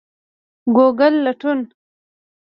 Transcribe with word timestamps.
ګوګل 0.75 1.15
لټون 1.25 1.59